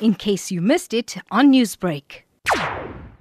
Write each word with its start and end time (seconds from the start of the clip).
in 0.00 0.14
case 0.14 0.50
you 0.50 0.60
missed 0.60 0.92
it 0.92 1.16
on 1.30 1.52
Newsbreak. 1.52 2.22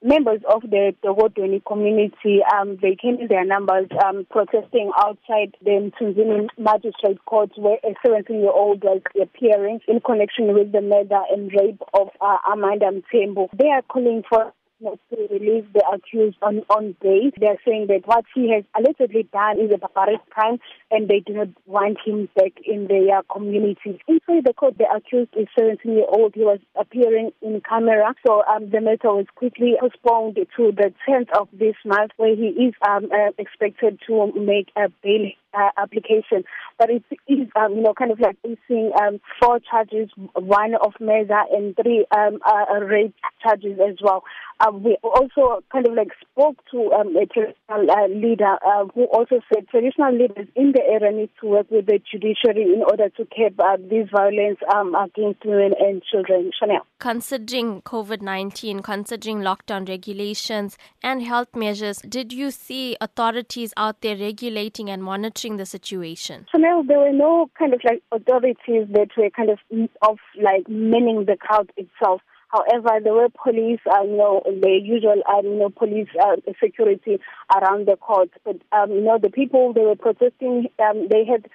members 0.05 0.41
of 0.47 0.61
the 0.61 0.93
Dokodweni 1.03 1.65
community, 1.65 2.39
um, 2.53 2.77
they 2.81 2.95
came 2.95 3.17
in 3.19 3.27
their 3.27 3.43
numbers 3.43 3.87
um, 4.05 4.25
protesting 4.29 4.91
outside 4.99 5.55
the 5.63 5.91
Mtunzini 5.91 6.47
Magistrate 6.57 7.23
Court 7.25 7.49
where 7.57 7.79
a 7.83 7.95
17-year-old 8.07 8.83
was 8.83 9.01
appearing 9.19 9.79
in 9.87 9.99
connection 10.01 10.53
with 10.53 10.71
the 10.71 10.81
murder 10.81 11.21
and 11.31 11.51
rape 11.51 11.81
of 11.93 12.09
uh, 12.21 12.37
Amanda 12.53 12.91
Mthembu. 12.91 13.49
They 13.57 13.69
are 13.69 13.81
calling 13.81 14.21
for 14.29 14.53
to 14.81 15.27
release 15.31 15.65
the 15.73 15.83
accused 15.93 16.37
on, 16.41 16.63
on 16.69 16.95
bail. 17.01 17.31
They're 17.39 17.57
saying 17.65 17.87
that 17.87 18.01
what 18.05 18.25
he 18.33 18.51
has 18.51 18.63
allegedly 18.77 19.27
done 19.31 19.59
is 19.59 19.71
a 19.73 19.77
barbaric 19.77 20.29
crime 20.29 20.59
and 20.91 21.07
they 21.07 21.19
do 21.19 21.33
not 21.33 21.47
want 21.65 21.97
him 22.05 22.29
back 22.35 22.53
in 22.65 22.87
their 22.87 23.21
community. 23.31 23.99
Inside 24.07 24.43
the 24.45 24.53
court, 24.53 24.77
the 24.77 24.85
accused 24.93 25.31
is 25.37 25.47
17 25.57 25.91
year 25.91 26.05
old. 26.07 26.35
He 26.35 26.41
was 26.41 26.59
appearing 26.79 27.31
in 27.41 27.61
camera. 27.67 28.13
So 28.25 28.43
um, 28.45 28.69
the 28.69 28.81
matter 28.81 29.13
was 29.13 29.25
quickly 29.35 29.75
postponed 29.79 30.35
to 30.35 30.71
the 30.71 30.93
10th 31.07 31.29
of 31.39 31.47
this 31.53 31.75
month 31.85 32.11
where 32.17 32.35
he 32.35 32.47
is 32.47 32.73
um, 32.87 33.09
uh, 33.11 33.31
expected 33.37 33.99
to 34.07 34.31
make 34.35 34.69
a 34.75 34.89
bail 35.03 35.31
uh, 35.55 35.69
application. 35.77 36.43
But 36.77 36.89
it 36.89 37.03
is, 37.27 37.47
um, 37.55 37.75
you 37.75 37.81
know, 37.81 37.93
kind 37.93 38.11
of 38.11 38.19
like 38.19 38.37
facing 38.41 38.91
um, 39.01 39.19
four 39.41 39.59
charges, 39.59 40.09
one 40.33 40.75
of 40.75 40.93
murder 40.99 41.41
and 41.51 41.75
three 41.75 42.05
um, 42.15 42.39
uh, 42.45 42.79
rape 42.79 43.15
charges 43.41 43.79
as 43.79 43.95
well. 44.01 44.23
Uh, 44.59 44.71
we 44.71 44.97
also 45.03 45.61
kind 45.71 45.85
of 45.87 45.93
like 45.93 46.09
spoke 46.21 46.55
to 46.71 46.91
um, 46.93 47.15
a 47.17 47.25
traditional 47.25 47.91
uh, 47.91 48.07
leader 48.07 48.55
uh, 48.65 48.85
who 48.93 49.03
also 49.05 49.41
said 49.53 49.67
traditional 49.67 50.13
leaders 50.13 50.47
in 50.55 50.71
the 50.71 50.81
area 50.81 51.11
need 51.11 51.29
to 51.41 51.47
work 51.47 51.69
with 51.69 51.85
the 51.87 51.99
judiciary 52.09 52.63
in 52.63 52.81
order 52.89 53.09
to 53.09 53.27
curb 53.35 53.59
uh, 53.59 53.75
this 53.89 54.07
violence 54.09 54.57
um, 54.73 54.95
against 54.95 55.45
women 55.45 55.73
and 55.79 56.01
children. 56.03 56.51
Shanell. 56.61 56.81
Considering 56.99 57.81
COVID 57.81 58.21
19, 58.21 58.81
considering 58.81 59.39
lockdown 59.39 59.87
regulations 59.89 60.77
and 61.03 61.21
health 61.21 61.53
measures, 61.53 61.99
did 62.07 62.31
you 62.31 62.49
see 62.49 62.95
authorities 63.01 63.73
out 63.75 63.99
there 64.01 64.15
regulating 64.15 64.89
and 64.89 65.03
monitoring 65.03 65.44
the 65.57 65.65
situation? 65.65 66.45
Shanell, 66.53 66.87
there 66.87 66.99
were 66.99 67.11
no 67.11 67.49
kind 67.57 67.73
of 67.73 67.81
like 67.83 68.01
authorities 68.11 68.87
that 68.89 69.09
were 69.17 69.29
kind 69.29 69.49
of 69.49 69.59
of 70.01 70.17
like 70.41 70.67
manning 70.67 71.25
the 71.25 71.37
crowd 71.37 71.71
itself. 71.77 72.21
However, 72.55 72.99
there 73.03 73.13
were 73.13 73.29
police, 73.43 73.79
uh, 73.91 74.03
you 74.03 74.17
know, 74.17 74.41
the 74.45 74.79
usual, 74.81 75.21
um, 75.27 75.45
you 75.45 75.59
know, 75.59 75.69
police 75.69 76.07
uh, 76.21 76.35
security 76.63 77.19
around 77.55 77.87
the 77.87 77.97
court. 77.97 78.29
But, 78.45 78.57
um, 78.71 78.91
you 78.91 79.01
know, 79.01 79.17
the 79.21 79.29
people, 79.29 79.73
they 79.73 79.81
were 79.81 79.95
protesting, 79.95 80.67
um, 80.79 81.07
they 81.11 81.25
had, 81.25 81.49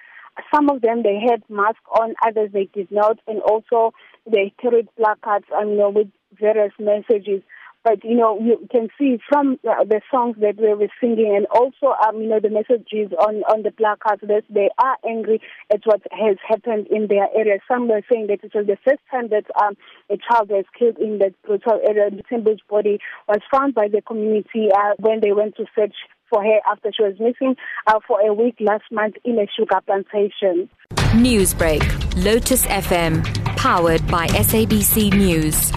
some 0.53 0.69
of 0.69 0.81
them, 0.81 1.01
they 1.01 1.17
had 1.19 1.41
masks 1.49 1.79
on, 1.99 2.13
others 2.27 2.51
they 2.53 2.69
did 2.73 2.91
not. 2.91 3.17
And 3.25 3.41
also, 3.41 3.93
they 4.29 4.53
carried 4.61 4.89
placards, 4.95 5.45
um, 5.57 5.69
you 5.69 5.77
know, 5.77 5.89
with 5.89 6.09
various 6.39 6.73
messages. 6.77 7.41
But 7.83 8.03
you 8.03 8.15
know, 8.15 8.39
you 8.39 8.67
can 8.71 8.89
see 8.97 9.17
from 9.27 9.57
uh, 9.67 9.83
the 9.83 10.01
songs 10.11 10.37
that 10.39 10.57
we 10.57 10.73
were 10.73 10.87
singing, 10.99 11.33
and 11.35 11.47
also, 11.47 11.95
um, 12.07 12.21
you 12.21 12.29
know, 12.29 12.39
the 12.39 12.49
messages 12.49 13.11
on 13.17 13.43
on 13.49 13.63
the 13.63 13.71
placards 13.71 14.21
that 14.21 14.43
they 14.49 14.69
are 14.77 14.97
angry 15.07 15.41
at 15.71 15.81
what 15.85 16.01
has 16.11 16.37
happened 16.47 16.87
in 16.91 17.07
their 17.07 17.27
area. 17.35 17.59
Some 17.67 17.87
were 17.87 18.03
saying 18.11 18.27
that 18.27 18.43
it 18.43 18.53
was 18.53 18.67
the 18.67 18.77
first 18.85 19.01
time 19.09 19.29
that 19.29 19.45
um, 19.59 19.75
a 20.09 20.17
child 20.17 20.49
was 20.49 20.65
killed 20.77 20.97
in 20.99 21.19
that 21.19 21.33
brutal 21.41 21.79
area. 21.87 22.11
Mthembu's 22.11 22.61
body 22.69 22.99
was 23.27 23.39
found 23.51 23.73
by 23.73 23.87
the 23.87 24.01
community 24.01 24.69
uh, 24.71 24.93
when 24.99 25.19
they 25.21 25.31
went 25.31 25.55
to 25.57 25.65
search 25.75 25.95
for 26.29 26.43
her 26.43 26.59
after 26.71 26.91
she 26.95 27.03
was 27.03 27.19
missing 27.19 27.55
uh, 27.87 27.99
for 28.07 28.19
a 28.21 28.33
week 28.33 28.55
last 28.59 28.85
month 28.91 29.15
in 29.25 29.37
a 29.37 29.47
sugar 29.57 29.81
plantation. 29.85 30.69
Newsbreak, 31.13 31.83
Lotus 32.23 32.65
FM, 32.67 33.23
powered 33.57 34.05
by 34.07 34.27
SABC 34.27 35.13
News. 35.13 35.71